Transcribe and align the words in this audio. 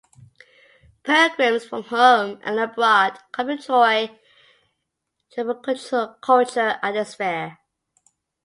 Pilgrims 1.03 1.63
from 1.65 1.83
home 1.83 2.39
and 2.41 2.57
abroad 2.59 3.19
come 3.31 3.49
to 3.49 3.53
enjoy 3.53 4.07
the 5.35 5.59
tribal 5.75 6.15
culture 6.15 6.79
at 6.81 6.93
this 6.93 7.13
fair. 7.13 7.59